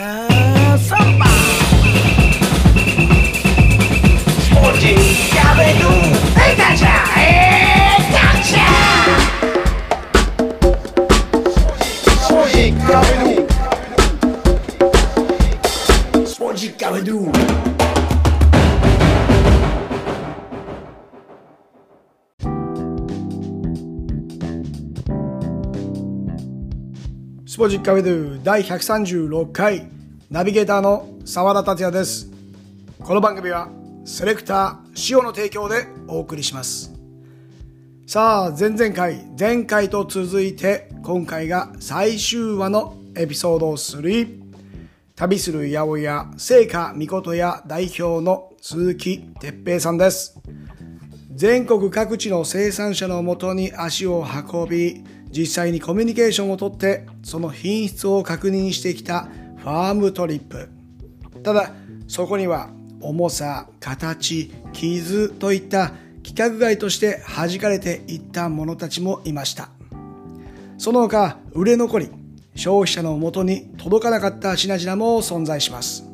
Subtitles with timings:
[0.00, 1.29] Have somebody.
[27.60, 29.90] ポジッカウェド第136回
[30.30, 32.30] ナビゲーターの澤田達也です。
[33.04, 33.68] この番組は
[34.06, 36.90] セレクター塩の提供でお送りします。
[38.06, 44.40] さあ前々回前回と続いて今回が最終話のエピソード3
[45.14, 50.40] 旅する八百屋聖火みこと屋代表の鈴木哲平さんです。
[51.34, 60.68] 全国各地の生産者のもとに足を運び実際にコミュニケーションをとってその品質を確認してきたファームトリップ。
[61.42, 61.72] ただ
[62.08, 65.92] そこには重さ形傷といった
[66.22, 69.70] 規格外として弾かれていった者たちもいました。
[70.76, 72.10] その他売れ残り
[72.54, 76.04] 消費者のもとに届かなかった品々も存在します。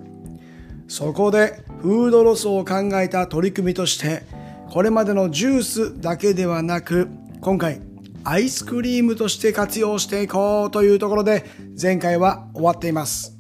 [0.89, 4.23] そこでフードロスを考えた取り組みとして
[4.71, 7.09] これまでのジュースだけではなく
[7.41, 7.81] 今回
[8.29, 11.45] アイスクリームとして活用していこうというところで
[11.81, 13.39] 前回は終わっています。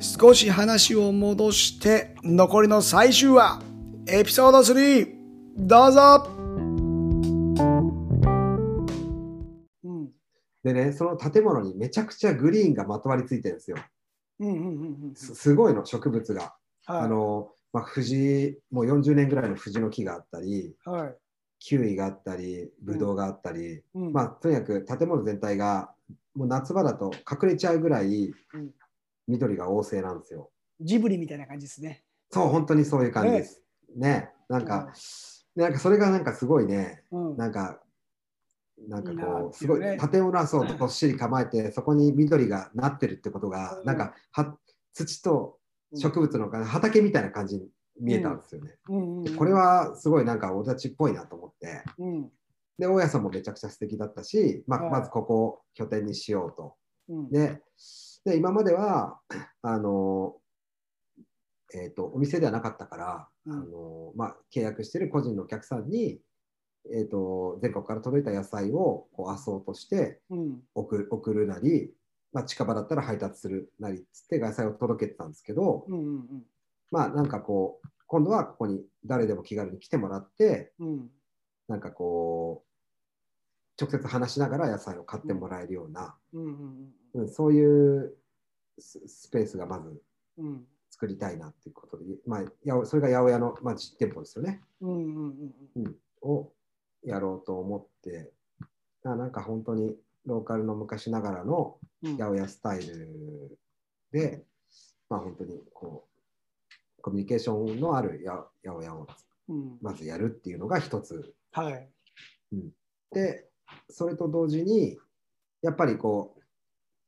[0.00, 3.60] 少し話を戻して残りの最終話
[4.06, 5.12] エピソード3
[5.58, 6.00] どうぞ。
[10.64, 13.76] でね、その建物にめちゃくちゃグリーンがまとわりついてるんですよ。
[14.40, 16.54] うんうんうんすすごいの、植物が。
[16.86, 17.00] はい。
[17.02, 21.16] あの、まあ、藤、もう40年ぐらいの藤の木があったり、はい
[21.58, 24.12] キウイがあったり、ブドウがあったり、うん。
[24.12, 25.92] まあ、とにかく建物全体が、
[26.34, 28.70] もう夏場だと隠れちゃうぐらいうん。
[29.26, 30.50] 緑が旺盛なんですよ。
[30.80, 32.04] ジブリみたいな感じですね。
[32.30, 33.62] そう、本当にそういう感じです。
[33.94, 34.92] ね、なんか、
[35.54, 37.36] なんかそれがなんかすごいね、うん。
[37.36, 37.80] なんか、
[38.88, 43.84] なんかこう、すごい建物はそう、どっしり構えて、そこに緑がなってるってことが、うん。
[43.84, 44.56] なんかは
[44.92, 45.58] 土と
[45.94, 47.68] 植物の畑みたいな感じに
[48.00, 48.76] 見えたんですよね。
[49.36, 52.30] これはすごいなんか俺たちっぽいなと思って、うん。
[52.78, 54.90] で、大家さんもめちゃくちゃ素敵だったし、まあはい。
[54.90, 56.76] まずここを拠点にしようと。
[57.08, 57.30] うん。
[57.30, 57.62] で、
[58.24, 59.20] で今までは、
[59.62, 60.36] あの、
[61.74, 63.52] えっ、と、お店ではなかったから、うん。
[63.52, 66.20] あの、まあ、契約してる個人のお客さんに、
[66.90, 70.60] えっ、と、全国から届いた野菜をこうアソートしてうん。
[70.74, 71.92] 送る送るなり、
[72.32, 76.44] まあ、近場だったら配達するなりっつって野菜を届けてたんですけど、うんうん
[76.90, 81.10] まあ、なんかこう、今度はここに誰でも気軽に来てもらって、うん。
[81.68, 82.68] なんかこう、
[83.80, 86.44] 直接話しながら野菜を買ってもらえるような、うん。
[86.44, 88.16] うんうん、そういう
[88.78, 90.00] ススペースがまず
[90.38, 90.66] うん。
[90.90, 95.84] 作りたいなっていうことで、まあ、それが八百屋の、まあ、実店舗ですよね、うんうんうん。
[95.84, 96.52] うん、を
[97.04, 98.32] やろうと思って、
[99.04, 99.94] あなんか本当に
[100.26, 102.16] ローカルの昔ながらのうん。
[102.16, 103.58] 八百屋スタイル
[104.10, 104.44] で、
[105.08, 106.17] まあ本当にこう、
[107.00, 109.06] コミュニケーションのある八八百屋を
[109.48, 109.78] うん。
[109.80, 111.34] まずやるっていうのが一つ。
[111.52, 111.88] はい。
[113.12, 113.48] で、
[113.88, 114.98] それと同時に、
[115.62, 116.36] やっぱりこ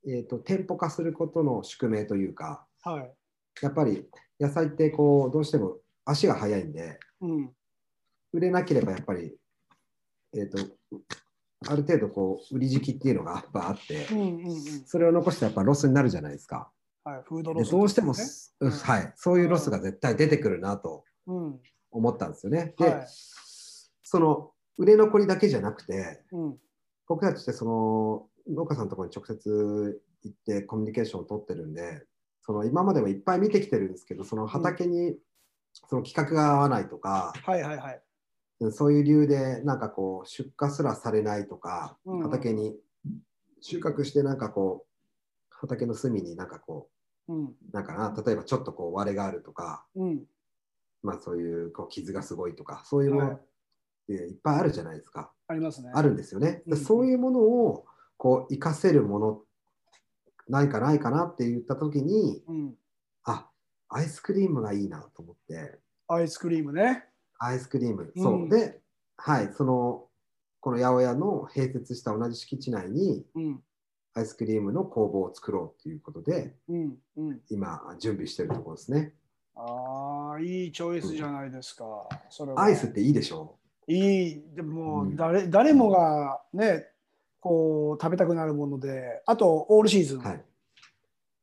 [0.05, 3.13] う、えーと、店舗化することの宿命というか、はい。
[3.63, 4.09] やっぱり
[4.41, 7.51] 野菜ってこうどうしても足が速いんで、うん。
[8.33, 9.37] 売れなければやっぱり、
[10.33, 10.59] えーと、
[11.69, 14.85] ある程度こう売り時期っていうのがやっぱあってう、んうんうん。
[14.87, 16.71] それを残してやっぱロスになるじゃないですか。
[17.15, 18.19] はいフードロでスどうしても、ね。
[18.61, 21.61] うんはい、そういうロスが絶対出てくるなとうん。
[21.91, 22.75] 思ったんですよね。
[22.79, 23.07] で、はい。
[24.03, 26.59] その売れ残りだけじゃなくて、うん。
[27.07, 32.05] 僕たちってその農家さんのところに直接行ってコミュニケーションを取ってるんで
[32.43, 35.17] その今までもいっぱい見てきてるんですけどその畑に
[35.73, 37.95] その規格が合わないとか、はいはいはい。
[38.61, 42.23] うんそういう理由でなんかこう出荷すらされないとか、うん。
[42.23, 42.77] 畑に
[43.61, 47.00] 収穫してなんかこう畑の隅になんかこう
[47.33, 50.25] んうなんかな例えばちょっとこう割れがあるとか、うん。
[51.03, 53.37] まあ、そういうこう傷がすごいとかそういうものはい。
[53.37, 53.39] っ
[54.07, 55.33] ていっぱいあるじゃないですか。
[55.47, 55.91] ありますね。
[55.95, 56.63] あるんですよね。
[56.85, 57.87] そういうものを
[58.17, 59.41] こう活かせるもの
[60.49, 62.75] ないかないかなって言った時にうん。
[63.25, 63.49] あ
[63.89, 65.79] アイスクリームがいいなと思って。
[66.09, 67.05] アイスクリームね。
[67.39, 68.23] アイスクリーム、うん。
[68.23, 68.49] そう。
[68.49, 68.81] で
[69.17, 70.07] はいその
[70.61, 73.63] この八百屋の併設した同じ敷地内にうん
[74.15, 79.15] アイスクリームの工房を作ろうということでうんうん今準備してるところですね。
[79.55, 81.85] ああいいチョイスじゃないですか
[82.31, 86.87] それはアイスっていいでしょいいでもうん誰,、誰もがね
[87.41, 90.45] こう食べたくなるものであとオールシーズン、はい。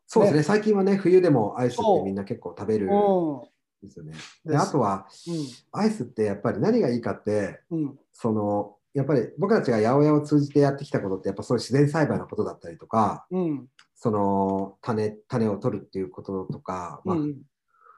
[0.07, 3.41] そうですね最近はね冬でもアイスってみんな結構食べるんう
[3.83, 4.13] ですよね。
[4.13, 4.49] ん。
[4.49, 5.31] であとはう
[5.71, 7.75] アイスってやっぱり何がいいかってん。
[7.75, 7.99] うん。
[8.13, 13.67] そのやっぱり僕たちが八百屋を通じてやってきたことってやっぱそういう自然栽培のことだったりとかうん。
[13.95, 17.37] その種種を取るっていうこととか、まあうん。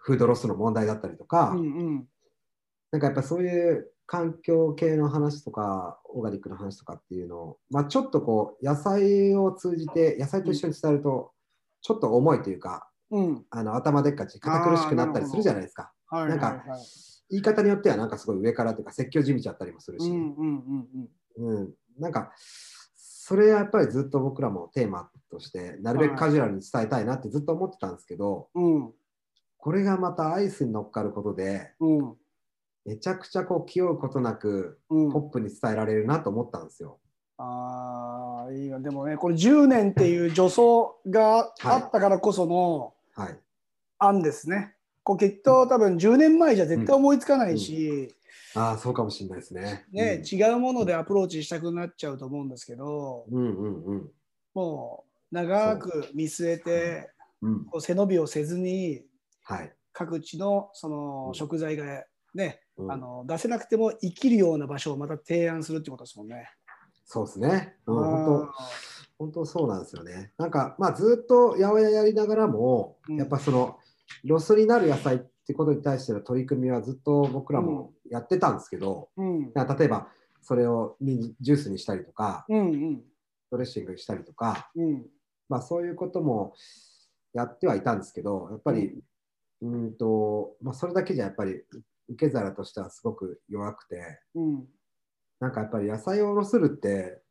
[0.04, 1.60] フードロスの問題だったりとか、うん。
[1.60, 2.08] うん。
[2.92, 11.32] なんかやっぱそういう環境系の話とかオーガニックの話とかっていうのを、まあ、ちょっとこう野菜を通じて野菜と一緒に伝えると
[11.82, 13.46] ちょっと重いというかうん。
[13.52, 15.94] あの頭でっかち堅苦しくなったりするじゃないですか。
[16.08, 16.28] はい。
[16.28, 16.80] なんかはいはい
[17.30, 20.12] 言い方によってはなんかすごい上からというか説教じみちゃったりもするし、
[22.00, 22.32] なんか
[22.96, 28.92] それはやっぱりずっと僕らもテーマとしてなるべくカジュアルに伝えたいなってずっと思ってたんですけど、うん。
[29.58, 32.16] これがまたアイスに乗っかることでうん。
[32.86, 37.00] めちゃくちゃこう気負うことなくうんポップに伝えられるなと思ったんですよ。
[37.38, 38.82] ああ、いいよ。
[38.82, 40.62] でもね、これ10年っていう助走
[41.08, 43.40] があったからこそのはい、
[44.00, 44.76] 案ですね。
[45.10, 48.14] こうきっと多分10年前じゃ絶対思いつかないし、
[48.54, 49.88] ああそうかもしれないですね。
[49.92, 54.10] ね、違うものでアプローチしたくなっちゃうと思うんですけど、うんうんうん。
[54.54, 57.10] もう長く見据えて、
[57.42, 57.50] う。
[57.50, 57.66] ん。
[57.66, 59.02] こう背伸びをせずに、
[59.42, 61.34] はい、各地のそのうん。
[61.34, 62.04] 食材が
[62.36, 62.92] ね、うん。
[62.92, 66.52] あの出せなくても生きるような場所をまた提案するってことですもんね。
[67.06, 67.78] そうですね。
[67.88, 68.52] うん、うん本当
[69.18, 70.34] 本当そうなんですよね。
[70.38, 73.18] なんかまあずっと八百屋やりながらも、うん。
[73.18, 73.80] やっぱその
[74.24, 79.54] ロスになる野菜ってことに対しての取り組みはずっと僕らもやってたんですけど、うん。
[79.54, 80.08] 例えば
[80.42, 83.02] それをにジュースにしたりとかうんうん。
[83.52, 85.06] ドレッシングにしたりとか、うん。
[85.48, 86.54] まあ、そういうことも
[87.34, 89.02] やってはいたんですけどやっぱり、
[89.62, 89.98] うん。
[89.98, 91.56] とまあ、それだけじゃやっぱり
[92.10, 94.68] 受け皿としてはすごく弱くてうん。
[95.40, 97.22] なんかやっぱり野菜をおろするって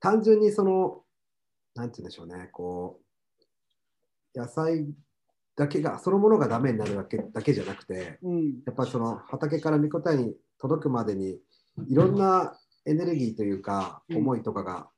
[0.00, 1.02] 単純にその
[1.74, 3.00] なんて言うんでしょうねこ
[4.34, 4.86] う野菜
[5.56, 8.44] だけがそのものがダメになるだけだけじゃなくてうん。
[8.66, 11.38] やっぱりその畑から見答えに届くまでに
[11.88, 14.16] いろんなエネルギーというかうん。
[14.18, 14.88] 思いとかが、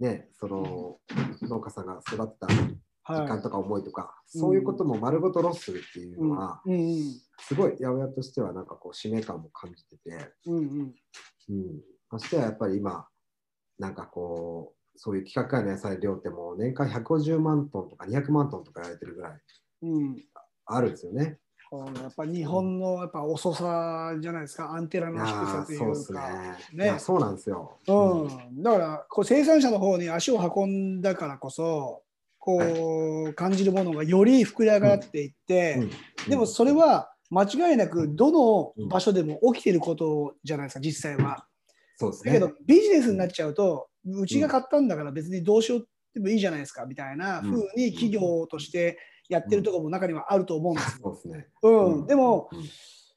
[0.00, 0.98] ねその
[1.42, 2.46] 農家さんが育てた
[3.14, 6.74] 時間とか思いとか、いそういうことも丸ごとロスするっていうのは、うん。
[6.74, 10.94] うんすごい八百屋としてはなんかこう使命感も感じてて、うんうん。
[11.50, 11.80] うん、
[12.10, 13.06] ましてはやっぱり今
[13.78, 19.32] なんかこうそういう規格外の野菜量ってもう年間150万トンとか200万トンとかやられてるぐらい。
[19.32, 19.38] うん
[20.66, 21.38] あるんですよね。
[21.70, 24.70] このやっぱ日本のやっぱ遅さじゃないですか。
[24.70, 26.30] アンテナいの低さというか。
[26.72, 26.92] ね。
[26.92, 26.98] ね。
[26.98, 27.78] そうなんですよ。
[27.88, 32.02] うん、だからこう生産者の方に足を運んだからこそ
[32.44, 35.76] こう、感じるものがより膨れ上がっていって、
[36.26, 36.30] うん。
[36.30, 41.46] でもそれは間違いなくどの場所でも起きていることじゃないですか実際は。
[41.96, 42.38] そうですね。
[42.38, 47.50] だけどビジネスになっちゃうとうちが買ったんだから別にどうしようでもいいじゃないですかみたいなうん。
[47.50, 48.98] 風に企業として
[49.28, 51.18] やってるところも中にはあると思うんですよ。
[51.26, 51.48] ね。
[51.62, 52.50] うん、でも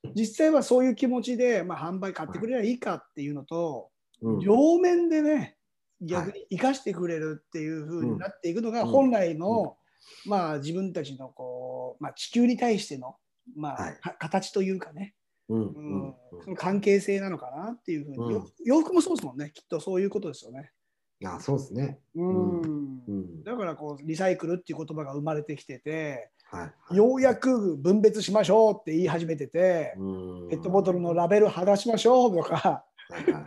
[0.04, 3.90] うん、実際はそういう気持ちで、まあ、販売買ってくれればいいかっていうのと、
[4.22, 4.40] うん。
[4.40, 5.58] 両面でね
[6.02, 8.88] 逆に生かしてくれるっていう風になっていくのがうん。
[8.90, 9.78] 本来の、
[10.26, 13.16] まあ、自分たちのこう、まあ、地球に対しての、
[13.56, 13.96] まあはい。
[13.96, 15.16] か形というかね、
[15.50, 16.14] うん。
[16.44, 19.52] その関係性なのかなっていうふうに、洋服もそうですもんね。
[19.54, 20.72] きっとそういうことですよね。
[21.20, 22.00] いやそうですね。
[22.16, 32.84] うんうんだからこうリサイクルっていう言葉が生まれてきてて、はいはいようやく分別しましょうって言い始めてて、うんペットボトルのラベル剥がしましょうとかは
[33.20, 33.46] いはいはいっ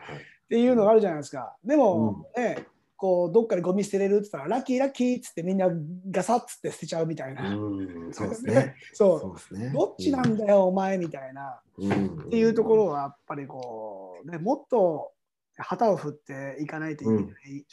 [0.51, 1.55] ていうのがあるじゃないですか。
[1.65, 2.67] でもね、
[2.97, 5.69] こうどっかでゴミ捨てれるって言ったらラッキーラッキーっつってみんな
[6.11, 7.49] ガサッつって捨てちゃうみたいな。
[7.49, 8.75] うんそうですね。
[8.93, 9.67] そ そうですね。
[9.69, 9.73] う。
[9.73, 11.63] どっちなんだよ、お前みたいな。
[11.79, 15.13] うんっていうところはやっぱりこう、ね、もっと
[15.57, 17.67] 旗を振っていかないといけない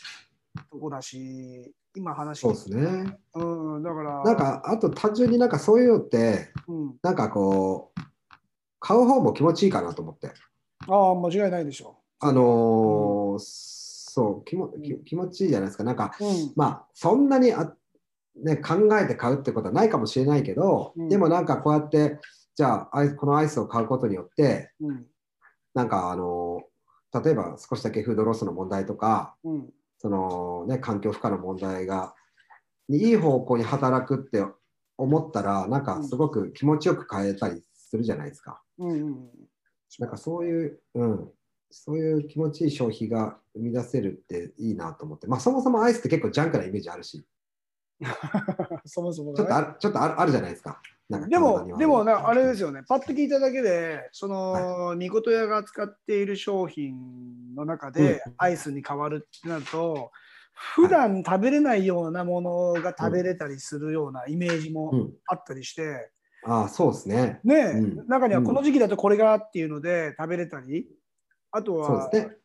[0.69, 3.17] とこだし、今話そうですね。
[3.33, 8.01] うん、だから、なんかあと単純になんかそういうのってうん、なんかこう
[8.79, 10.31] 買う方も気持ちいいかなと思って。
[10.87, 11.97] ああ、間違いないでしょ。
[12.19, 13.77] あのー
[14.17, 15.83] そう気も気気持ちいいじゃないですか。
[15.83, 16.25] なんかう。
[16.25, 17.71] うん、まあそんなにあ、
[18.35, 21.09] ね、考えて買うってことはないかもしれないけど、うん。
[21.09, 22.19] でもなんかこうやって
[22.55, 25.05] じゃあこのアイスを買うことによってうん、
[25.75, 26.63] なんかあの
[27.13, 32.15] 例えば少しだけフードロスの問題とかうん、その、ね、環境負荷の問題が
[32.89, 34.45] にいい方向に働くって
[34.97, 38.61] 思ったらなんかすごく気持ちよく変えたりするじゃないですか。
[38.79, 39.29] うん、うん。
[39.99, 41.29] なんかそういう、うん、
[41.69, 47.25] そういう気持ちいい消費が生み出せるっていいなと思って、まあ、そもそもアイスって結構ジャンクなイメージあるし、
[48.85, 50.81] そもそもちょっとあるちょっとあるあるじゃないですか。
[51.09, 58.33] かでも、でもな、あれですよね、パッと聞いただけで、その、ニコト屋が扱っている商品の中で、うん。
[58.37, 60.11] アイスに変わるってなると、
[60.75, 65.13] 普段食べれないようなものが食べれたりするようなイメージもうん。
[65.27, 66.11] あったりして、
[66.43, 67.39] ああ、そうですね。
[67.43, 68.07] ねえ、うん。
[68.07, 70.89] 中にはこの時期だとこれがっていうので食べれたり、
[71.51, 72.37] あとは、そうですね。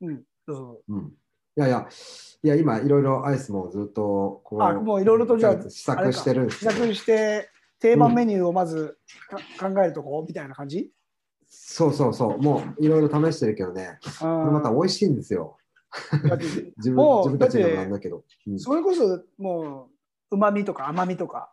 [0.00, 0.80] うん、どうぞ。
[0.88, 1.12] うん。
[1.58, 1.88] いやいや、
[2.44, 7.50] いや、今、いろいろアイスもずっと、こう、あもういろいろとじゃあ試作してるんです試作して
[7.80, 8.96] 定番メニューをまず
[9.58, 10.92] か、考えるとこみたいな感じ？
[11.48, 15.56] そうそうそう、もういろいろ試してるけどね、これまた美味しいんですよ。
[16.76, 18.22] 自分もう自分たちのだってなんだけど。
[18.46, 18.58] うん。
[18.60, 19.88] それこそも
[20.30, 21.52] ううまみとか甘みとか。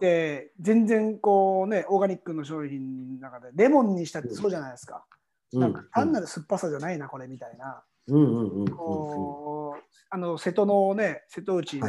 [0.00, 5.04] で全然こうねオーガニックの商品の中でレモンにしたってそうじゃないですか、
[5.52, 5.60] うん。
[5.60, 8.66] なんか単なる酸っぱさじゃないなこれみたいな、うんうんうんうんうん。
[8.68, 11.86] こうあの瀬戸のね瀬戸内の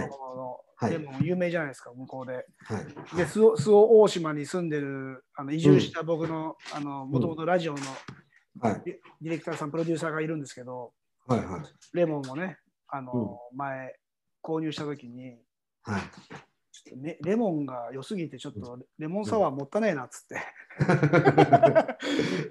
[0.77, 0.91] はい。
[0.91, 2.33] レモン有名じゃないですか向こうで。
[2.33, 3.15] はい。
[3.15, 6.57] で周防大島に住んでるあの移住した僕の
[7.07, 7.79] もともとラジオの
[8.59, 8.81] はい。
[8.85, 10.91] ディレクターさんプロデューサーがいるんですけど
[11.27, 11.61] はいはい。
[11.93, 12.57] レモンをね
[12.87, 13.95] あの、前
[14.43, 15.37] 購入した時に
[15.83, 16.01] はい。
[16.85, 20.35] ちょっとね、レモンが良すぎてちょっとレモンサワーもったいないなっつって、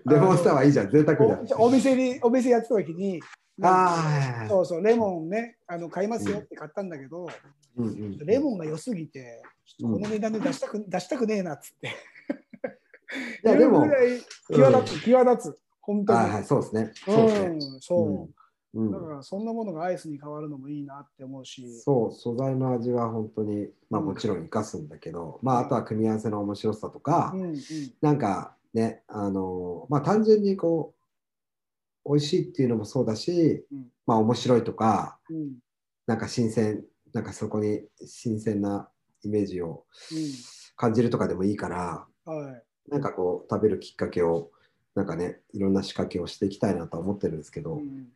[0.07, 1.61] レモンスターはいいじゃん、贅沢じゃん。
[1.61, 3.21] おお店にお店やってた時に
[3.63, 7.29] ああ、そうそうレモンねあの買いますよって買ったんだけど、
[7.77, 8.19] うんうん。
[8.19, 9.41] レモンが良すぎて
[9.81, 11.95] この値段で出したく,、出したくねえなっつって。
[13.45, 14.21] いやでもいうぐらい
[14.53, 16.91] 際立つ、際立つ本当に、はいはい、そうですね。
[17.05, 17.47] そうですね。
[17.47, 18.44] うんそう、
[18.75, 18.91] うん。
[18.91, 24.07] だからそんなものがアイスに変わるのもいいなって思うし、そう、素材の味は本当に、まあうん。
[24.09, 27.57] もちろん生かすんだけど、まああとは組み合わせの面白さとか、うんうん。
[28.01, 30.95] なんかね、あの、まあ単純にこ
[32.07, 33.87] う、美味しいっていうのもそうだし、うん。
[34.07, 35.53] まあ面白いとか、うん。
[36.07, 38.89] なんか新鮮、なんかそこに新鮮な
[39.23, 40.15] イメージをう
[40.77, 42.63] 感じるとかでもいいから、んはい。
[42.91, 44.51] なんかこう食べるきっかけを、
[44.95, 48.09] なんかね、いろんな仕掛けをしていきたいなとは思ってるんですけど、うん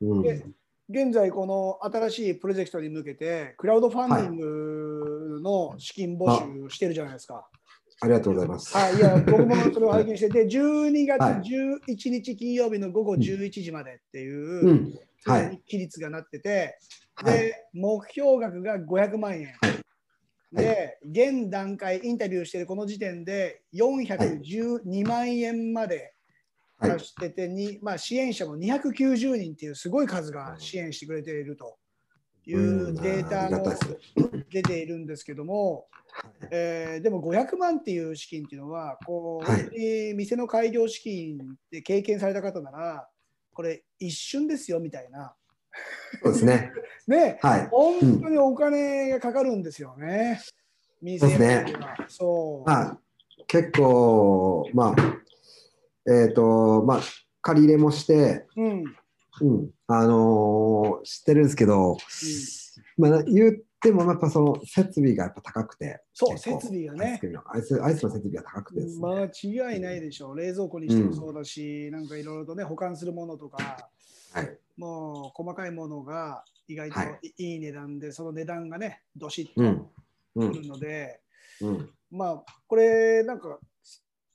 [0.00, 0.22] うん。
[0.22, 0.44] で
[0.88, 7.48] 現在この新しいプロジェクトに向けてクラウドファンディングの資金募集をしてるじゃないですか。
[8.00, 8.76] ありがとうございます。
[8.76, 11.40] はい、いや僕もそれを拝見してで12月はい
[11.88, 14.94] 11日金曜日の午後11時までっていう、うん。
[15.24, 15.60] はい。
[15.66, 16.78] 比率がなってて、
[17.14, 17.38] はい。
[17.38, 19.54] で目標額が500万円。
[20.52, 26.14] で、現段階インタビューしているこの時点で412万円まで
[26.78, 26.90] はい。
[26.92, 31.76] 出しててに、まあ、支援者も290人っていうすごい数が支援してくれていると
[32.46, 33.64] いうデータも
[34.50, 35.86] 出ているんですけども、
[36.50, 40.14] えーでも500万っていう資金っていうのはこう、はい。
[40.14, 41.38] 店の開業資金
[41.70, 43.08] で経験された方なら
[43.52, 45.34] これ一瞬ですよみたいな。
[46.22, 46.72] そうですね。
[47.08, 47.38] ね。
[47.42, 47.66] はい。
[47.68, 50.40] 本当にお金がかかるんですよね。
[51.00, 51.74] 店そうですね。
[52.08, 52.68] そう。
[52.68, 52.98] まあ、
[53.46, 55.16] 結構、まあ、
[56.08, 57.00] えっ、と、まあ、
[57.42, 58.84] 借り入れもして、うん。
[59.40, 61.98] うん、あのー知ってるんですけど、
[62.96, 67.20] まあ、言ってもやっぱその設備がやっぱ高くて、そう、設備がね。
[67.52, 68.86] アイスアイスの設備が高くてね。
[68.98, 69.24] 間
[69.72, 70.36] 違いないでしょう。
[70.36, 73.90] 冷蔵庫にしてもそうだし、なんかいろいろとね、保管するものとか、
[74.32, 74.58] はい。
[74.76, 79.86] もう細かいものが意外とはいいい値段で、その値段がね、どしっとうん。
[80.36, 80.52] うん。
[80.52, 81.20] くるので、
[81.60, 81.90] うん。
[82.10, 83.58] まあ、これ、なんか、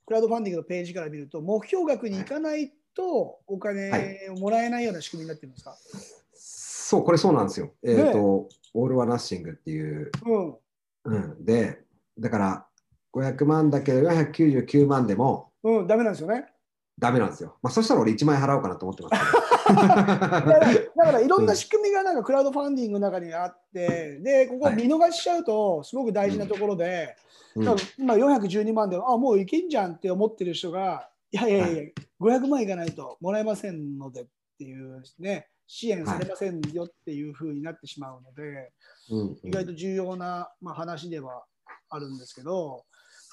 [0.05, 5.75] クラウドファンディングのページから見ると、目標額にいかないとお金をもらえないような仕組みになってるんですか？
[6.33, 7.73] そう、これそうなんですよ。
[7.83, 10.55] えっ、と、オール・ワ・ナッシングっていう、うん。
[11.05, 11.45] うん。
[11.45, 11.79] で、
[12.19, 12.65] だから、
[13.13, 16.45] 500万だけど499万でもうん、ダメなんですよね。
[16.97, 17.57] ダメなんですよ。
[17.61, 19.15] まあ、そしたら俺1万円払おうかなと思ってます。
[19.75, 24.75] だからいろんな仕組みがなんかクラウドファンディングの中にあって、で、ここはい。
[24.75, 27.15] 見逃しちゃうと、すごく大事なところで、
[27.55, 27.63] うん。
[27.97, 31.83] 今412万で、あ、もういけんじゃんって思ってる人が、いやいやいや、
[32.19, 34.25] 500万いかないともらえませんのでっ
[34.57, 38.71] ていうね、支援されませんよっていうふうになってしまうので、
[39.09, 39.49] うん。
[39.49, 41.45] 意外と重要な、まあ、話では
[41.89, 42.83] あるんですけど、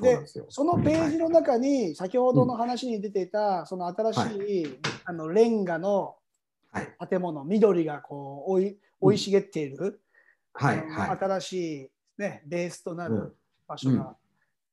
[0.00, 6.14] でそのページの中に、先ほどの話に出ていた、その新しい、あのレンガの
[6.70, 7.08] はい。
[7.08, 10.00] 建物、緑がこう生い生い茂っている、
[10.52, 10.78] はい。
[10.78, 11.18] あのはい。
[11.18, 13.32] 新しい、ね、ベースとなるうん
[13.68, 14.16] 場所が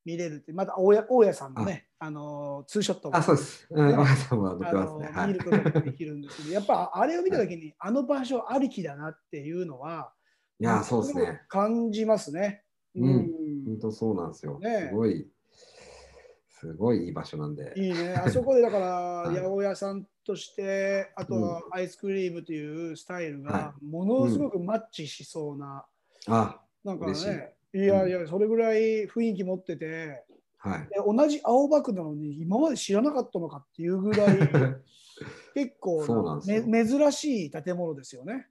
[0.06, 3.68] 見れるって、また大家大家さんのね、あのツーショットもあ、そうです。
[3.70, 5.06] うん、ね若狭さんは載っますね。
[5.06, 5.44] はいの見る。
[5.44, 10.14] ことができるんですけど、やっぱあれを見たときに、あの場所ありきだなっていうのは、
[10.60, 11.42] いや、そうですね。
[11.50, 12.64] 感じますね。
[12.96, 13.32] うん
[13.66, 14.58] 本当そうなんですよ。
[14.60, 15.28] ねすごい、
[16.60, 17.74] すごいいい場所なんで。
[17.76, 18.14] いいね。
[18.14, 18.86] あそこでだから、
[19.28, 25.86] はい八百屋さんとして、あとはアイスクリームというスタイルがは、ものすごくマッチしそうな、
[26.28, 30.24] あ、なんかね、いやいや、それぐらい雰囲気持ってて、
[30.58, 30.88] はい。
[30.88, 34.38] で同じ青葉区なのに、今まで知らなかったのかっていうぐらい、
[35.54, 38.48] 結構珍しい建物ですよね。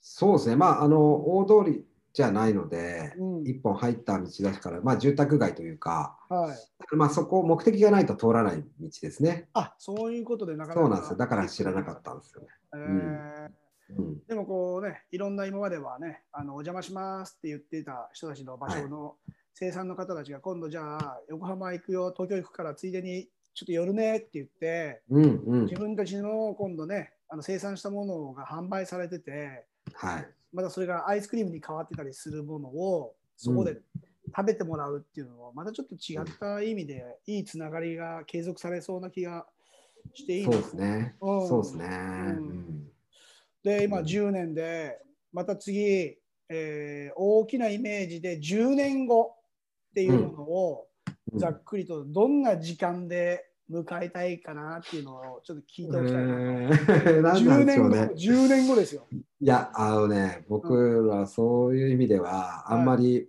[0.00, 6.96] そうですね、まあ、あの大通りじゃないので、うん一本入った道だから、まあ、住宅街というか、はい。
[6.96, 9.50] まあそこ、目的がないと通らない道ですね。
[9.52, 10.80] あ、そういうことでなかなか。
[10.80, 11.16] そうなんですよ。
[11.18, 12.48] だから知らなかったんですよね。
[12.74, 13.66] えー
[13.98, 19.16] うん、でもこうね、いろんな今まではね、あのお邪魔しますって言ってた人たちの場所の
[19.52, 25.78] 生産の方たちが今度じゃあ横浜行くよ、東京行くからついでにちょっと寄るねって言って、うん、うん自。
[25.78, 30.28] 分たちの今度ね、あの生産したものが販売されてて、はい。
[30.56, 33.76] またそれがアイスクリームに変わってたりするものをそこで
[34.34, 39.46] 食べてもらうっていうのは、またちょっと違った意味でいいつながりが継続されそうな気が
[40.14, 41.16] していいですね。
[41.20, 41.48] うん。
[41.48, 42.40] そうですね。
[43.62, 44.98] で今うん10年で
[45.30, 46.16] また次、
[46.48, 49.34] えー大きなイメージで10年後
[49.90, 50.88] っていうものを
[51.34, 51.38] うん。
[51.38, 56.92] ざっくりとどんな時間で迎えたいかなっていうのをちょっと聞いておきたいなと。
[57.10, 58.00] えー何な10んでしょ年後、うね。
[58.14, 59.06] 10年後ですよ。
[59.12, 63.28] いや、あのね、僕はそういう意味では、あんまり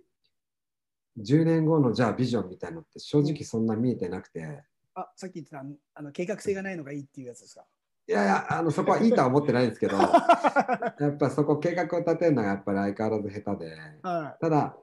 [1.18, 4.62] 10年後のじゃあビジョンみたいのって正直そんな見えてなくて、
[4.94, 5.64] あ、さっき言ってた
[5.94, 7.64] あの計画性がないのがいいっていうやつですか？
[8.06, 14.76] いやいや、あのそこはいいとは思ってないんですけど、 やっぱそこ計画を立てるのがやっぱり相変わらず下手で、はただ、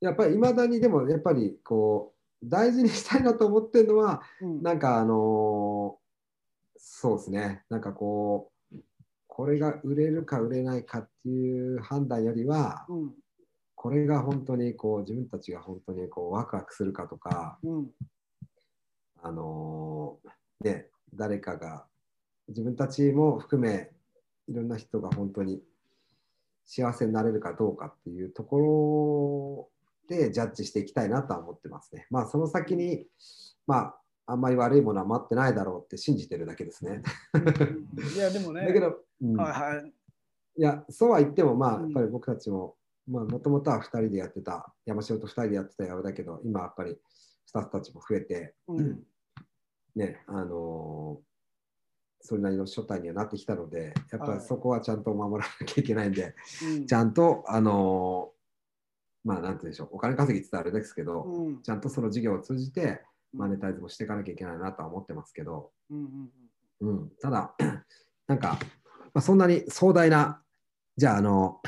[0.00, 4.44] やっぱりいまだにでもやっぱりこう、大事にしたいなと思ってるのは、い。
[4.44, 4.62] うん。
[4.62, 6.00] なんかあのー
[6.82, 8.76] そうですね、なんかこう、
[9.26, 13.14] これが売れるか売れないかっていう判断よりは、うん。
[13.74, 17.90] これが本当にこう自分たちが本当にこうワクワクするかとか、うん。
[19.22, 21.86] あのーね、誰かが
[22.48, 23.90] 自分たちも含め
[24.48, 25.62] いろんな人が本当に
[26.66, 29.79] 幸せになれるかどうかっていうところ
[30.10, 32.06] でジャッジしていきたいなとは思ってますね。
[32.10, 33.06] まあその先に、
[33.66, 37.02] まああんまり悪いものは待ってないだろうって信じてるだけですね。
[38.14, 39.36] いや、でもね、 だけど、うん。
[39.36, 39.92] はいはい。
[40.56, 41.82] いや、そうは言っても、まあ、うん。
[41.84, 42.76] やっぱり僕たちも、
[43.08, 46.96] まあ、もともとは2人でやってた、山城と2人でやってたやだけど、今やっぱり
[47.44, 49.04] スタッフたちも増えて、うん。
[49.96, 51.30] ね、あのー
[52.22, 54.38] それなりの初対にはなってきたので、やっぱはい。
[54.40, 56.86] りそこはちゃんと守らなきゃいけないんで、うん。
[56.86, 58.29] ちゃんと、あのー
[59.24, 61.62] まあ、なんて言うんでしょう、お金稼ぎって言ったらあれですけど、うん。
[61.62, 63.02] ちゃんとその事業を通じて、
[63.32, 66.30] マネタイズもしていかなきゃいけないなとは思ってますけど、うん
[66.80, 67.54] うんうん、ただ、
[68.26, 68.58] なんか、
[69.12, 70.42] まあ、そんなに壮大な、
[70.96, 71.60] じゃあ、あの、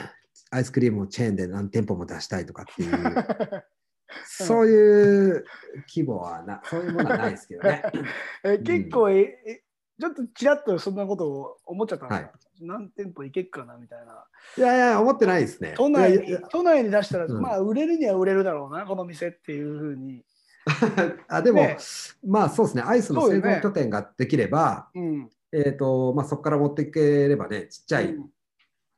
[0.50, 2.92] アイスクリームをチェーンで何店舗も出したいとかっていう、
[4.24, 5.44] そういう
[5.88, 7.82] 規模はな、そういうものはないですけどね。
[8.44, 9.62] え結構え、え
[10.00, 14.24] ちょっとちらっとそんなことを思っちゃったんですか、は何店舗行けっかなみたいな。
[14.56, 15.74] いやいや、思ってないですね。
[15.76, 20.24] 都内に都内に出したら、うんまあ売れるには売れるだろうな、この店っていうふうに。
[21.28, 21.76] あでも、ね
[22.24, 25.30] まあそうですね、アイスの製造拠点ができれば、うん。
[25.52, 28.30] えっ、と、まあそこから持っていければね、ちっちゃい、うん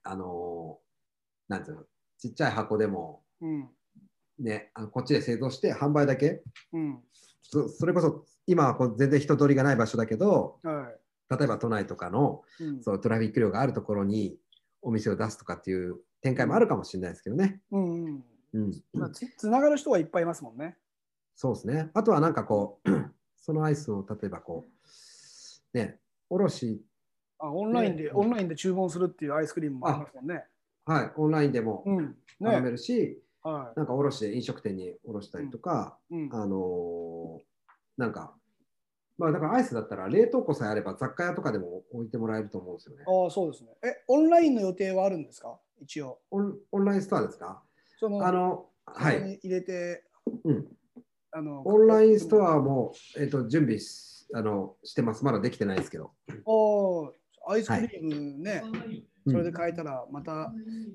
[0.02, 0.84] あのー
[1.48, 1.82] なんていうの、
[2.18, 3.68] ちっちゃい箱でも、うん。
[4.38, 7.02] ね、あのこっちで製造して販売だけ、うん。
[7.42, 10.90] そそれこそ今はこう全然人通りがない場所だけど、は
[11.36, 12.64] 例えば都内とかのい。
[12.64, 14.36] うんそのトラフィック量があるところに
[14.82, 17.60] お店を出すとかっていう展開もあるかもしれないですけどね。
[17.70, 18.04] うん
[18.52, 20.76] うんつつながる人はいっぱいいますもんね。
[21.34, 21.90] そうですね。
[21.94, 22.90] あとはなんかこう、
[23.36, 24.64] そのアイスを例えばこ
[25.74, 25.98] う、ね、
[26.30, 26.80] おろし、
[27.38, 30.44] あオンラインで、ねオンラインで注文するっていうアイスクリームもありますもんね。
[30.86, 32.16] はい、オンラインでもうん。
[32.40, 32.70] 頼めね。
[32.70, 36.14] るし、はなんかおろしで飲食店におろしたりとか、い。
[36.14, 36.28] うん。
[36.32, 37.44] あのー
[37.96, 38.34] なんか、
[39.16, 43.04] まあだからアイスだったら冷凍庫さえあれば雑貨屋とかでも置いてもらえると思うんですよね。
[43.06, 43.70] ああ、そうですね。
[43.84, 45.58] え、オンラインの予定はあるんですか？
[45.80, 46.18] 一応。
[46.30, 47.62] オンオンラインストアですか？
[47.98, 49.38] その、あの、はい。
[49.42, 50.04] 入れて、
[50.44, 50.66] うん、
[51.30, 55.24] あの、オンラインストアも、えっと準備しあのしてます。
[55.24, 56.12] まだできてないですけど。
[56.44, 57.12] お
[57.46, 60.52] アイスクリームね、うんそれで変えたら、また、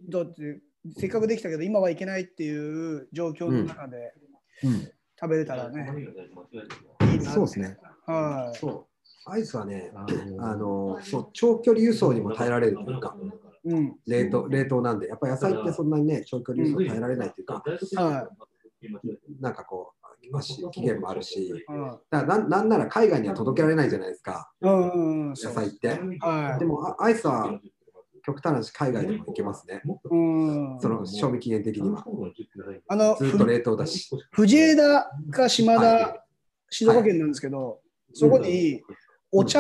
[0.10, 0.62] だって、
[0.98, 4.14] せっかくできたけど、今はいけないっていう状況の中で
[4.64, 7.76] うん食べれたらね、いいなってそうですね。
[8.12, 8.58] はい。
[8.58, 8.86] そう。
[9.32, 9.92] アイスはね、
[10.40, 13.16] あのそう長距離輸送にも耐えられるというか、
[13.66, 13.96] うん。
[14.08, 17.64] 冷凍冷凍なんで、やっぱり野菜ってそんなにね、長距離輸送耐えられないというか、
[17.96, 18.30] は
[19.40, 21.52] なんかこう、まあし期限もあるし、い。
[21.52, 25.30] うんだなんなんなら海外には届けられないじゃないですか、うんうんうん。
[25.30, 25.90] 野菜って。
[26.20, 26.66] はいで。
[26.66, 27.60] もあアイスは
[28.26, 29.82] 極端な話、海外でもいけますね。
[29.86, 30.80] うん。
[30.80, 32.04] その賞味期限的には。
[32.88, 34.10] あの、ずっと冷凍だし。
[34.32, 36.26] 藤枝か島は田、
[36.70, 37.82] 静岡県なんですけど、
[38.14, 38.82] そこに
[39.32, 39.60] お茶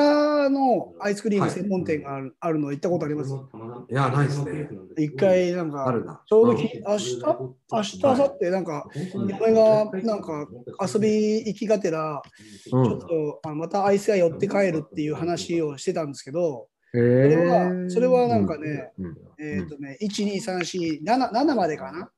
[0.49, 3.31] のアイスクリーム専門店がある,、あるの行ったことあります？
[3.31, 4.67] いや、ないですね。
[4.97, 6.23] 一回なんか。
[6.25, 6.83] ちょうどきうん。
[6.91, 7.21] 明日？
[7.21, 8.49] 明日明後日？
[8.49, 10.47] なんか嫁がなんか
[10.91, 12.21] 遊び行きがてら
[12.71, 12.85] うん。
[12.85, 19.17] ちょっとあまたアイス屋寄って帰るっていう話をしてたんですけどそそれはそれはなんかね、うん。
[19.39, 22.09] えっ、とね、1、2、3、4、7, 7までかな？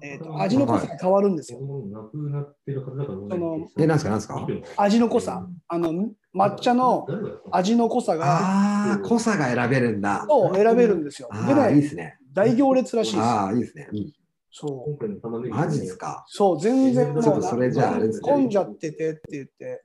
[0.00, 1.60] えっ、と、味の濃さが変わるんですよ。
[1.60, 4.46] なくなってるはずだからそのえ、なんですか、なんですか？
[4.82, 5.46] 味の濃さ。
[5.68, 7.06] あの、抹茶の
[7.50, 10.24] 味の濃さが、ああ、濃さが選べるんだ。
[10.28, 11.28] を選べるんですよ。
[11.32, 12.18] でああ、いいね、ですね。
[12.32, 13.24] 大行列らしいです。
[13.24, 13.88] ああ、いいですね。
[13.92, 14.12] うん
[14.54, 15.48] そう。
[15.48, 16.24] マジですか？
[16.28, 19.82] そう、全然もうちょっとそれじゃああれですね混んじゃっててって言って。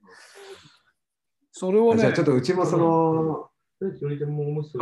[1.53, 3.47] それをね、じゃあちょっとうちもその
[3.93, 4.05] キキ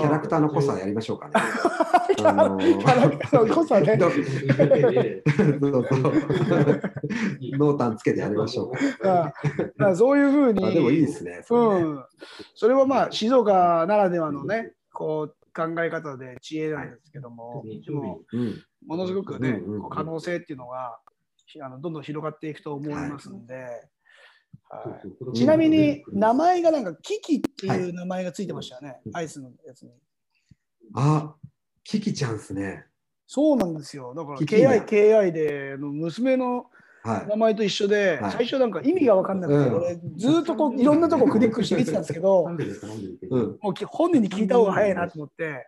[0.03, 1.33] ャラクターの濃さやりましょうかね。
[2.15, 3.97] キャラあのーキャラクターの濃さね。
[3.97, 4.17] ど そ
[5.79, 6.81] うそう
[7.57, 9.33] 濃淡つけてやりましょうか。
[9.79, 10.65] ああそういうふうに。
[10.65, 11.41] あでもいいですね。
[11.43, 12.05] それねうん。
[12.55, 20.99] それはまあ、静岡ならではのね、こう、考え方で知恵なんですけども、でものすごくね、可能性っていうのが、
[21.45, 29.91] ひあのどんどん広がっていくと思いますんで、はいちなみに名前がなんかキキっていう名前がついてましたよね、アイスのやつに。
[30.95, 31.35] あ、
[31.85, 32.85] キキちゃんですね。
[33.27, 34.13] そうなんですよ。
[34.15, 34.67] だからキキね。
[34.67, 36.65] KI、KI であの娘の
[37.03, 37.27] はい。
[37.29, 38.31] 名前と一緒で、はい。
[38.31, 39.75] 最初なんか意味が分かんなくて、うん。
[39.77, 43.57] 俺ずっとこういろんなとこクリックして見てたんですけど、うん。
[43.61, 45.67] もうき本人に聞いた方が早いなと思って、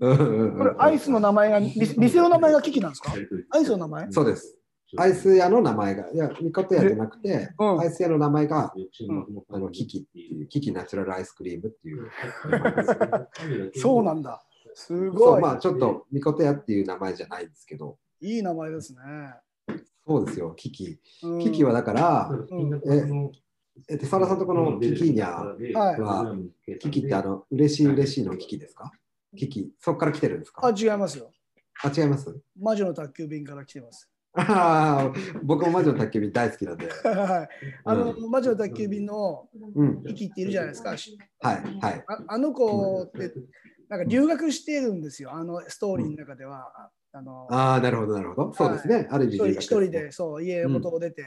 [0.00, 3.12] これアイスの名前が、店店の名前がキキなんですか？
[3.50, 4.06] アイスの名前？
[4.10, 4.56] そうです。
[4.96, 7.80] アイス屋の名前が、いや、ミコト屋じゃなくて、うん。
[7.80, 8.72] アイス屋の名前が、
[9.08, 9.26] うん。
[9.50, 12.10] あの、キキっていう、キキナチュラルアイスクリームっていう。
[13.74, 14.42] そうなんだ。
[14.74, 15.38] すそごい。
[15.38, 19.00] うまあ、ちょっと、ミコト屋っていう名前じゃないんですけど、いい名前ですね。
[20.06, 20.98] そうですよ、キキ。
[21.22, 22.30] うんキキはだから、
[23.88, 26.36] え、手沢さんとこのキキニャはいは、
[26.78, 28.92] キキってあの、嬉しい嬉しいのキキですか？
[29.36, 30.64] キキ、そこから来てるんですか？
[30.66, 31.32] あ、違いますよ。
[31.82, 32.36] あ、違います？
[32.56, 34.08] 魔女の宅急便から来てます。
[34.36, 36.88] ああ、僕も魔女の宅急便大好きなんで。
[37.04, 37.48] はい。
[37.84, 40.02] あの、魔女の宅急便のうん。
[40.04, 40.90] キキっているじゃないですか。
[40.90, 40.98] はい、
[41.80, 42.04] はい。
[42.06, 43.32] ああの子って、
[43.96, 45.32] なんか留学してるんですよ。
[45.32, 46.90] あのストーリーの中では。
[47.16, 48.54] あのああ、なるほど、なるほど。
[48.54, 49.06] そうですね。
[49.08, 51.24] ある意味一人でそう家元を出て、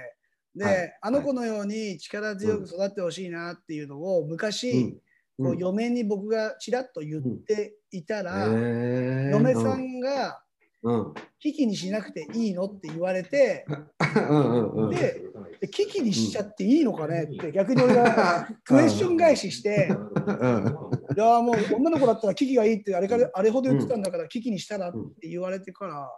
[0.54, 4.98] で、はいあの子のように力強く育ってほしいなっていうのを昔、うん
[5.40, 10.42] こう嫁に僕がちらっと言っていたら、嫁さんが
[10.84, 11.14] うん。
[11.40, 13.66] 危機にしなくていいのって言われて。
[14.92, 15.22] で
[15.60, 26.12] で危機にしちゃっていいのかねって逆に俺が クエスチョン返しして、 うんいやもう女の子だったら危機がいいってあれからあれほど言ってたんだから危機にしたらって言われてから、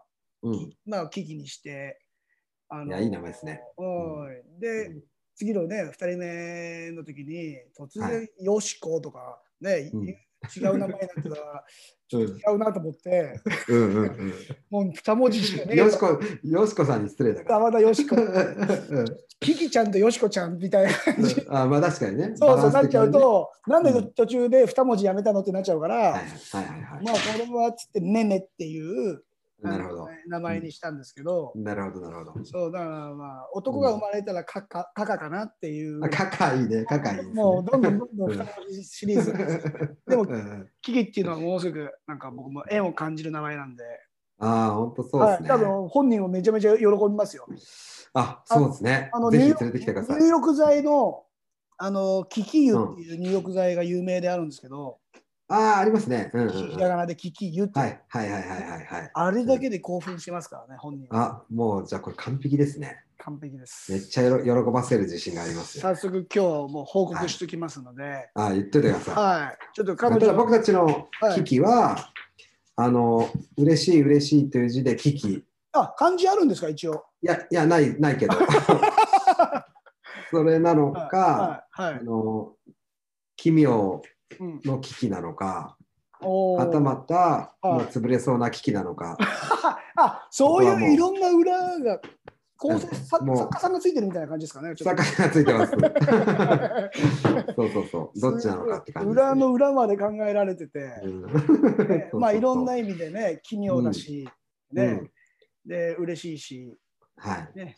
[0.44, 0.74] うん。
[0.86, 2.00] まあ危機にして、
[2.70, 3.62] あいやいい名前ですね。
[3.78, 4.60] うん。
[4.60, 5.02] で、
[5.36, 10.16] 次のね、2人目の時に突然、よしことかね、うん
[10.56, 11.64] 違う名前になってたら、
[12.08, 14.34] ちょっと違うなと思って、うんうんうん。
[14.70, 18.24] もう2文字しかねえよしこ、よしこさんに失礼だかあまだよしこ、ら。
[19.42, 21.46] キキちゃんとよしこちゃんみたいな感じ。
[21.50, 22.34] あまあ確かにね。
[22.36, 25.96] そうそうなっちゃうと、なんでうん途中で2文字やめたのってなっちゃうから。
[25.96, 29.24] はいはいはいまあこれはつってめめっていうはい。
[29.62, 30.08] なるほど。
[30.28, 32.46] 名前にしたんですけど、なるほど、なるほど。
[32.46, 37.24] そうだからまあ男が生まれたらカカカカかなっていう、あ、カカいいね、カカいいね。
[37.34, 39.34] もうどんどんどんどん2文字シリーズ。
[40.08, 43.84] でもうんキキっていうのはもうすぐなんか僕も縁を感じる名前なんで、
[44.40, 45.50] ああ、本当そうはい、ですね。
[45.50, 47.46] 多分本人もめちゃめちゃ喜びますよ。
[48.14, 49.30] あ、そうですねあの。
[49.30, 50.28] ぜひ入連れてきてください入。
[50.28, 51.26] 浴剤の
[51.82, 55.00] あのキキ湯っていう入浴剤が有名であるんですけど、
[55.52, 56.30] ああ、ありますね。
[56.34, 56.70] うんうんうん。
[56.70, 59.12] ひらがなでキキ湯って、はいはいはいはいはいはい。
[59.14, 61.24] あれだけで興奮しますからね、本人は。
[61.24, 63.04] あ、もうじゃあこれ完璧ですね。
[63.18, 63.92] 完璧です。
[63.92, 65.82] めっちゃ喜ばせる自信がありますよ。
[65.82, 69.16] 早速今日もう報告しておきますので、あ、言っといてください。
[69.16, 72.12] はい、ちょっと彼ただ女僕たちの危機は、
[72.76, 75.34] あの、嬉しい嬉しいという字で危機。
[75.34, 77.04] いあ漢字あるんですか一応。
[77.22, 78.38] や、いや、ない、ないけど。
[80.32, 82.54] それなのか、はい、はいあの、
[83.36, 84.02] 奇妙うん、
[84.40, 85.78] の危機なのか、
[86.22, 89.18] はたまた、はいもう潰れそうな危機なのか。
[89.96, 92.02] あそういうういろんな裏が
[92.58, 94.76] 構成作家さんがついてるみたいな感じですかね。
[94.76, 95.72] ちょっと魚がついてます。
[97.56, 98.20] そうそうそう。
[98.20, 99.14] どっちなのかって感じね。
[99.14, 101.02] 裏の裏まで考えられてて、
[102.14, 105.12] まあいろんな意味でね奇妙だし、そうそうねうん
[105.66, 106.78] で嬉しいし、
[107.16, 107.58] はい。
[107.58, 107.78] ね。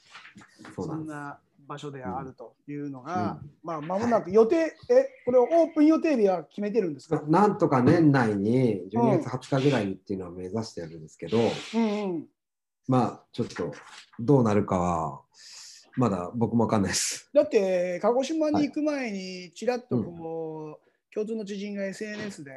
[0.76, 1.40] そんな
[1.72, 7.24] 場所であるというのが、うんまあ間もなく予定、えこれオープン予定日は決めてるんですか？
[7.28, 12.28] なんとか年内に12月20日ぐらいにっていうのを目指してるんですけど、うんうん。
[12.88, 13.72] まあちょっと
[14.20, 15.22] どうなるかは
[15.96, 17.30] まだ僕もわかんないです。
[17.34, 22.52] だって鹿児島に行く前にちらっとこう、共通の知人が SNS で、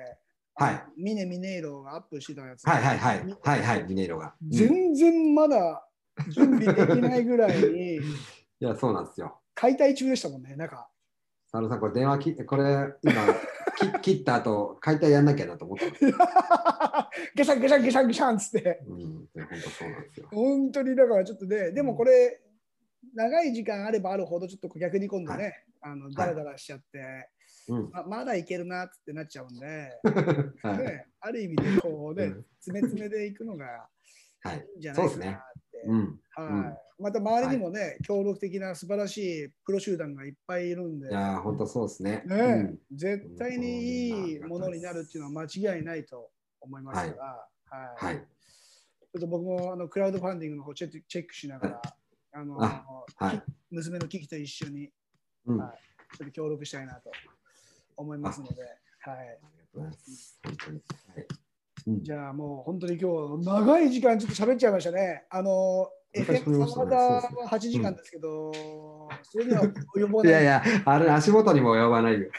[0.57, 4.35] はいミネミネイロがアップしてたやつ、はいはいはいはいはいミネイロが。
[4.43, 5.87] うんい全然まだ
[6.31, 7.99] 準備できないぐらいに
[8.61, 9.41] やそうなんですよ。
[9.55, 10.89] 解体中でしたもんね、なんか。
[11.51, 13.13] 佐野さん、これ電話き、これ今、
[14.01, 16.13] き切った後、解体やんなきゃなと思ったんですよ。
[17.35, 18.81] ゲシャンゲシャンゲシャンゲシャンっつって。
[18.87, 19.29] うん、本
[19.63, 20.29] 当そうなんですよ。
[20.33, 22.41] 本当にだからちょっとね、でもこれ、
[23.15, 27.31] 長い時間あればあるほど、ちょっと逆に今度ね、あのダラダラしちゃって、
[27.69, 27.91] うん。
[27.91, 29.67] ままだいけるなってなっちゃうんで、
[30.63, 30.79] はい。
[30.79, 33.87] ね、ある意味でこうね、うん詰め詰めでいくのが
[34.43, 35.27] はいいいんじゃないかなって。
[35.27, 35.64] うん。
[35.87, 36.77] はいうん。
[36.99, 42.23] また周りにもね、協力的な素晴らしいプロ集団がいっぱいいるんで、いやー、本当そうですね。
[42.27, 48.07] ね絶対にいいものになるっていうのは間違いないと思いますから、はい。
[48.07, 48.17] はい。
[48.17, 51.83] ちょっと僕もあのクラウドファンディングの方チェックチェックしながら、
[52.33, 52.59] あの。
[53.71, 54.91] 娘のキキと一緒に
[55.47, 55.59] うん。
[55.59, 56.17] はい。
[56.17, 57.11] ちょっと協力したいなと
[57.97, 59.41] 思いますので、はい、ありがと
[59.75, 60.34] うございます。
[61.87, 65.25] じゃあもう本当に今日長い時間ちょっと喋っちゃいましたね。
[65.29, 68.53] あの、FM サマダそうですねは8時間ですけど、
[69.23, 69.63] それには
[69.97, 70.33] 及ばない。
[70.33, 72.31] いやいや、あれ足元にも及ばないよ。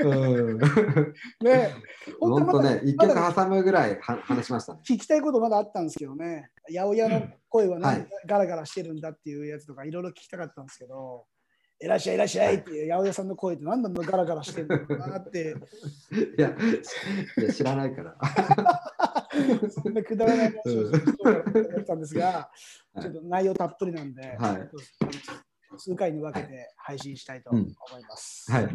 [0.00, 0.58] うん。
[0.58, 1.74] ね、
[2.20, 4.80] 本当ね、一曲挟むぐらいは話しましたね。
[4.86, 11.24] 聞きたいことまだあったんですけどね、八百屋の声は何、はいガラガラしてるんだっていうやつとかいろいろ聞きたかったんですけど、
[11.82, 15.56] いらっしゃいいらっしゃいっていう八百屋さんの声って何なんだガラガラしてるのかなって、
[16.38, 16.54] いや、
[17.52, 18.16] 知らないから。
[19.70, 22.50] そんなくだらない話をしようかなと思ったんですが、は
[22.98, 23.00] い。
[23.00, 25.78] ちょっと内容たっぷりなんで、はい。
[25.78, 27.66] 数回に分けて配信したいと思い
[28.08, 28.52] ます。
[28.52, 28.68] はい。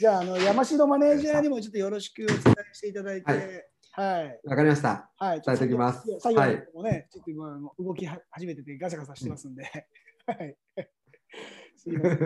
[0.00, 3.30] じゃああの、山城マネージャーにもちょっとよろしくお伝えしていただいて、
[3.92, 4.40] ははい。
[4.44, 4.48] い。
[4.48, 5.10] わかりました。
[5.18, 6.18] はい、伝えておきます。
[6.20, 6.42] 作業
[6.74, 9.62] もね、ちょっと今動きは始めててガサガサしてますんで、
[10.26, 10.56] はい。
[11.88, 12.18] すいません。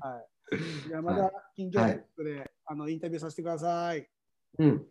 [0.00, 0.26] はい。
[0.88, 4.08] じゃあまた近況ネットで、あのインタビューさせてください。
[4.58, 4.86] うん。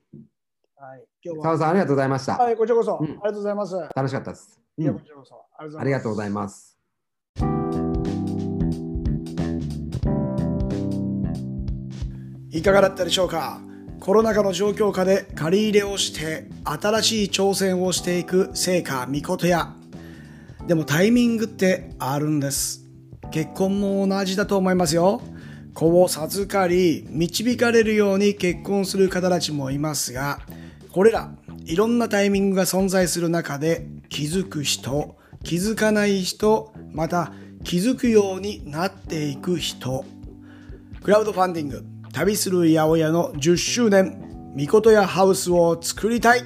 [0.76, 1.06] はい。
[1.24, 2.38] 今日澤田さん、ありがとうございました。
[2.38, 3.76] はい、こちらこそ、うんありがとうございます。
[3.96, 4.62] 楽しかったです。
[4.78, 5.36] ういや、んこちらこそ。
[5.58, 6.34] ありありがとうございす。
[6.34, 6.80] ます。
[12.52, 13.62] いかがだったでしょうか？
[14.00, 19.76] コロナ禍の状況下で借り入れをして新しい挑戦をしていく聖火みことや
[20.66, 22.88] でもタイミングってあるんです
[23.32, 25.22] 結婚も同じだと思いますよ。
[25.74, 30.39] 子を授かり導かれるように結婚する方たちもいますが
[30.92, 31.32] これら
[31.63, 37.32] いろんなタイミングが存在する中で気づく人気づかない人また
[37.63, 40.04] 気づくようになっていく人。
[41.02, 46.44] クラウドファンディング旅する八百屋の10周年みことやハウスを作りたい。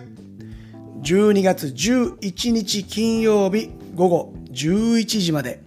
[1.02, 5.62] 12月11日金曜日午後11時まで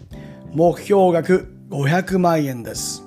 [0.57, 3.05] 目標額500万円です。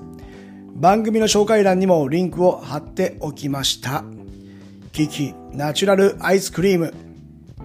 [0.76, 4.04] 番組の紹介欄にもリンクを貼っておきました。
[4.92, 6.94] キキナチュラルアイスクリーム。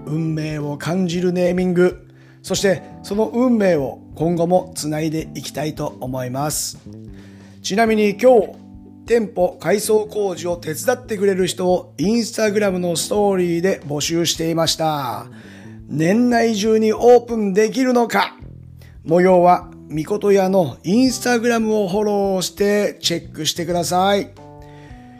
[0.06, 2.08] 運命を感じるネーミング。
[2.40, 6.78] そしてその運命を今後もつないでいきたいと思います。
[7.60, 8.52] ちなみに今日、
[9.04, 15.26] 店舗改装工事を手伝ってくれる人をインスタグラムのストーリーで募集していました。
[15.88, 18.38] 年内中にオープンできるのか。
[19.04, 24.30] 模様は、みことやのインスタグラムをフォローしてチェックしてください。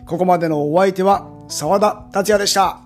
[0.06, 2.80] ここまでのお相手は沢田達也でした。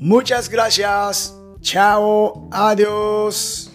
[0.00, 1.34] Muchas gracias.
[1.62, 2.48] Chao.
[2.50, 3.73] Adios.